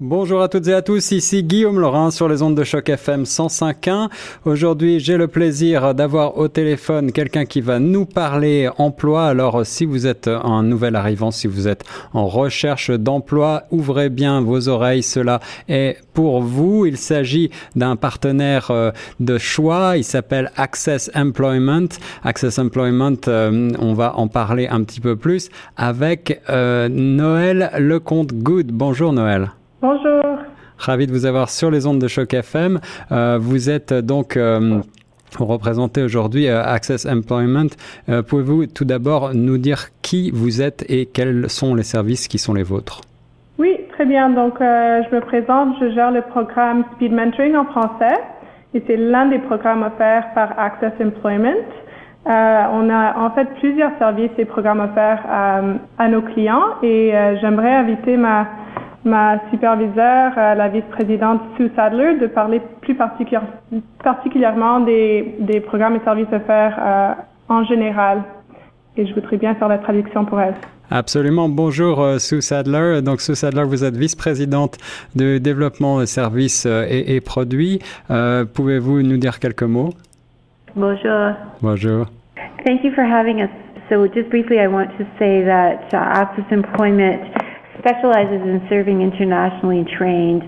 [0.00, 3.22] Bonjour à toutes et à tous, ici Guillaume Laurin sur les ondes de choc FM
[3.22, 4.10] 105.1.
[4.44, 9.24] Aujourd'hui, j'ai le plaisir d'avoir au téléphone quelqu'un qui va nous parler emploi.
[9.24, 11.82] Alors, si vous êtes un nouvel arrivant, si vous êtes
[12.12, 15.02] en recherche d'emploi, ouvrez bien vos oreilles.
[15.02, 16.84] Cela est pour vous.
[16.84, 19.96] Il s'agit d'un partenaire euh, de choix.
[19.96, 21.88] Il s'appelle Access Employment.
[22.22, 28.34] Access Employment, euh, on va en parler un petit peu plus avec euh, Noël Lecomte
[28.34, 28.72] Good.
[28.72, 29.52] Bonjour Noël.
[29.82, 30.38] Bonjour.
[30.78, 32.80] Ravi de vous avoir sur les ondes de Choc FM.
[33.12, 34.80] Euh, vous êtes donc euh,
[35.38, 37.68] représenté aujourd'hui euh, Access Employment.
[38.08, 42.38] Euh, Pouvez-vous tout d'abord nous dire qui vous êtes et quels sont les services qui
[42.38, 43.02] sont les vôtres?
[43.58, 44.30] Oui, très bien.
[44.30, 45.76] Donc, euh, je me présente.
[45.80, 48.18] Je gère le programme Speed Mentoring en français.
[48.74, 51.54] Et c'est l'un des programmes offerts par Access Employment.
[52.26, 56.64] Euh, on a en fait plusieurs services et programmes offerts euh, à nos clients.
[56.82, 58.46] Et euh, j'aimerais inviter ma
[59.06, 63.46] ma superviseure, euh, la vice-présidente Sue Sadler, de parler plus particulière-
[64.02, 67.12] particulièrement des, des programmes et services offerts euh,
[67.48, 68.22] en général.
[68.96, 70.54] Et je voudrais bien faire la traduction pour elle.
[70.90, 71.48] Absolument.
[71.48, 73.00] Bonjour euh, Sue Sadler.
[73.02, 74.78] Donc Sue Sadler, vous êtes vice-présidente
[75.14, 77.80] de développement de services euh, et, et produits.
[78.10, 79.90] Euh, Pouvez-vous nous dire quelques mots?
[80.74, 81.32] Bonjour.
[81.62, 82.06] Bonjour.
[82.64, 83.50] Thank you for having us.
[83.88, 87.20] So, just briefly, I want to say that uh, Access Employment
[87.78, 90.42] specializes in serving internationally trained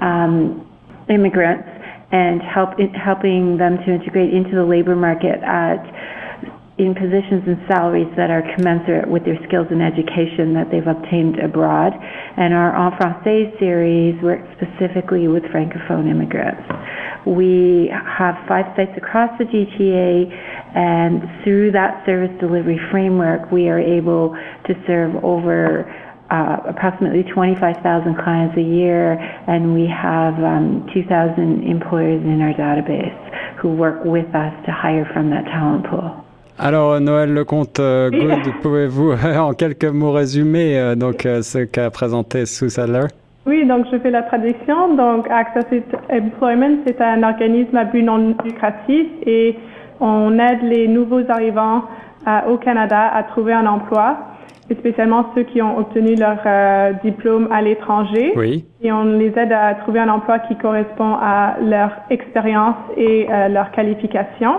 [0.00, 0.66] um,
[1.08, 1.68] immigrants
[2.12, 5.78] and help, helping them to integrate into the labor market at
[6.80, 11.36] in positions and salaries that are commensurate with their skills and education that they've obtained
[11.38, 11.92] abroad.
[11.92, 16.64] And our En Français series works specifically with Francophone immigrants.
[17.26, 20.32] We have five sites across the GTA,
[20.74, 24.32] and through that service delivery framework, we are able
[24.64, 25.84] to serve over
[26.30, 33.16] uh, approximately 25,000 clients a year, and we have um, 2,000 employers in our database
[33.58, 36.24] who work with us to hire from that talent pool.
[36.58, 38.10] Alors Noël Lecomte euh.
[38.12, 43.06] Good, pouvez-vous en quelques mots résumer euh, donc euh, ce qu'a présenté Sue Sadler?
[43.46, 44.94] Oui, donc je fais la traduction.
[44.94, 45.64] Donc, Access
[46.12, 49.56] Employment, c'est un organisme à but non lucratif et
[49.98, 51.84] on aide les nouveaux arrivants
[52.28, 54.18] euh, au Canada à trouver un emploi,
[54.70, 58.32] et spécialement ceux qui ont obtenu leur euh, diplôme à l'étranger.
[58.36, 58.64] Oui.
[58.82, 63.48] Et on les aide à trouver un emploi qui correspond à leur expérience et euh,
[63.48, 64.52] leur qualification.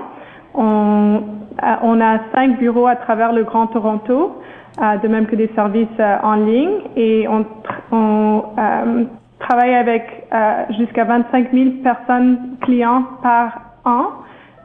[0.53, 1.21] On,
[1.63, 4.35] euh, on a cinq bureaux à travers le Grand Toronto,
[4.81, 7.45] euh, de même que des services euh, en ligne, et on, tr-
[7.91, 9.03] on euh,
[9.39, 14.07] travaille avec euh, jusqu'à 25 000 personnes clients par an,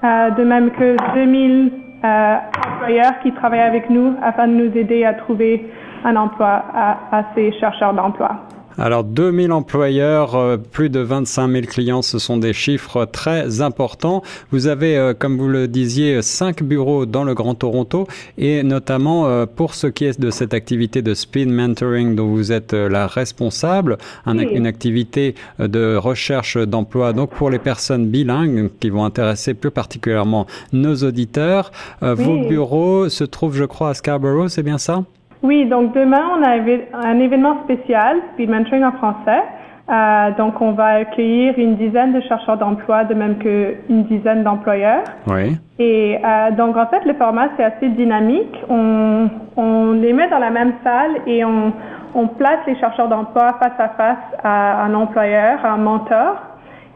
[0.05, 1.73] euh, de même que 2000
[2.05, 2.37] euh,
[2.67, 5.67] employeurs qui travaillent avec nous afin de nous aider à trouver
[6.05, 8.47] un emploi à, à ces chercheurs d'emploi.
[8.79, 14.23] Alors 2000 employeurs, euh, plus de 25 000 clients, ce sont des chiffres très importants.
[14.51, 19.27] Vous avez, euh, comme vous le disiez, cinq bureaux dans le Grand Toronto et notamment
[19.27, 23.07] euh, pour ce qui est de cette activité de speed mentoring dont vous êtes la
[23.07, 29.55] responsable, un- une activité de recherche d'emploi donc pour les personnes bilingues qui vont intéresser
[29.55, 31.73] plus particulièrement nos auditeurs.
[32.03, 32.15] Euh.
[32.15, 35.05] Vos bureaux se trouvent, je crois, à Scarborough, c'est bien ça?
[35.47, 39.45] Oui, donc demain, on a un événement spécial, Speed Mentoring en français.
[39.89, 45.05] Euh, donc, on va accueillir une dizaine de chercheurs d'emploi, de même qu'une dizaine d'employeurs.
[45.29, 45.57] Oui.
[45.79, 48.57] Et euh, donc, en fait, le format, c'est assez dynamique.
[48.69, 51.73] On, on les met dans la même salle et on,
[52.17, 56.43] on place les chercheurs d'emploi face à face à un employeur, à un mentor.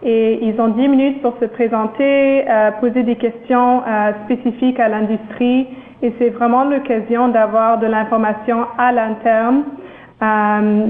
[0.03, 3.83] Et ils ont 10 minutes pour se présenter, euh, poser des questions
[4.25, 5.69] spécifiques à l'industrie.
[6.03, 9.65] Et c'est vraiment l'occasion d'avoir de l'information à l'interne
[10.22, 10.87] euh,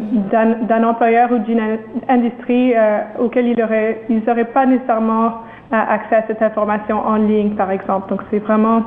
[0.68, 1.78] d'un employeur ou d'une in-
[2.08, 7.16] industrie euh, auquel ils n'auraient ils auraient pas nécessairement euh, accès à cette information en
[7.16, 8.08] ligne, par exemple.
[8.10, 8.82] Donc, c'est vraiment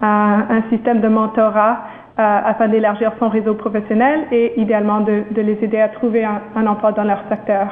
[0.00, 1.78] un, un système de mentorat
[2.18, 6.40] euh, afin d'élargir son réseau professionnel et idéalement de, de les aider à trouver un,
[6.56, 7.66] un emploi dans leur secteur.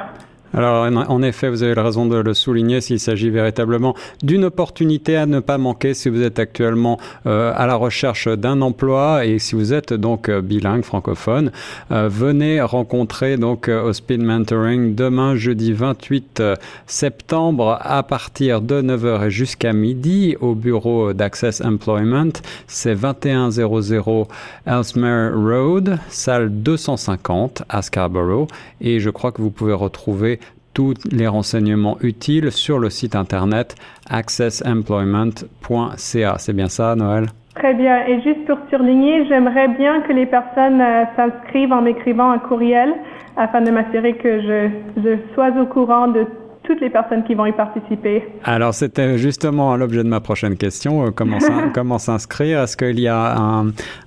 [0.53, 5.25] Alors, en- effet, vous avez raison de le souligner, s'il s'agit véritablement d'une opportunité à
[5.25, 9.55] ne pas manquer si vous êtes actuellement euh, à la recherche d'un emploi et si
[9.55, 11.51] vous êtes donc euh, bilingue francophone,
[11.91, 16.55] euh, venez rencontrer donc au Speed Mentoring demain jeudi 28 euh,
[16.85, 22.31] septembre à partir de 9h et jusqu'à midi au bureau d'Access Employment.
[22.67, 24.27] C'est 2100
[24.65, 28.47] Ellesmere Road, salle 250 à Scarborough
[28.81, 30.36] et je crois que vous pouvez retrouver
[30.77, 33.73] tous les renseignements utiles sur le site internet
[34.11, 36.35] accessemployment.ca.
[36.37, 37.25] C'est bien ça, Noël?
[37.55, 38.05] Très bien.
[38.05, 42.93] Et juste pour surligner, j'aimerais bien que les personnes euh, s'inscrivent en m'écrivant un courriel
[43.37, 44.69] afin de m'assurer que je,
[45.01, 46.27] je sois au courant de
[46.61, 48.23] toutes les personnes qui vont y participer.
[48.43, 51.07] Alors, c'était justement l'objet de ma prochaine question.
[51.07, 51.39] Euh, comment,
[51.97, 52.61] s'inscrire?
[52.61, 53.35] Est-ce qu'il y a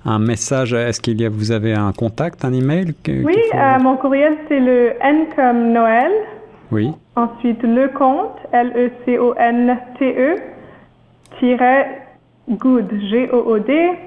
[0.05, 0.73] un, message?
[0.73, 4.61] Est-ce qu'il y a, vous avez un contact, un email Oui, euh, mon courriel, c'est
[4.61, 6.13] le N comme Noël.
[6.71, 6.93] Oui.
[7.15, 10.35] Ensuite, le compte, L-E-C-O-N-T-E,
[11.39, 12.07] tiret
[12.49, 13.97] good, G-O-O-D,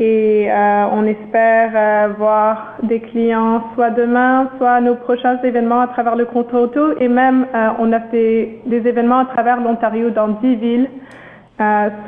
[0.00, 5.88] et euh, on espère euh, voir des clients soit demain, soit nos prochains événements à
[5.88, 10.10] travers le compte auto et même euh, on a fait des événements à travers l'Ontario
[10.10, 10.88] dans dix villes,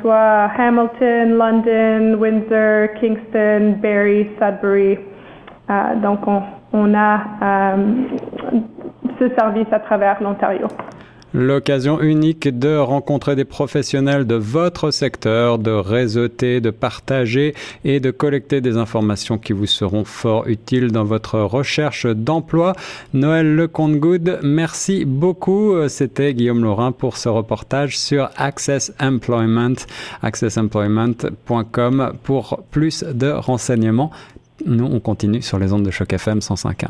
[0.01, 4.97] soit Hamilton, London, Windsor, Kingston, Barrie, Sudbury.
[6.01, 6.41] donc on,
[6.71, 7.75] on a
[9.19, 10.67] ce service à travers l'Ontario.
[11.33, 17.55] L'occasion unique de rencontrer des professionnels de votre secteur, de réseauter, de partager
[17.85, 22.75] et de collecter des informations qui vous seront fort utiles dans votre recherche d'emploi.
[23.13, 25.73] Noël Lecomte-Good, merci beaucoup.
[25.87, 29.75] C'était Guillaume Laurin pour ce reportage sur Access Employment,
[30.21, 34.11] accessemployment.com pour plus de renseignements.
[34.65, 36.89] Nous, on continue sur les ondes de choc FM 105.1.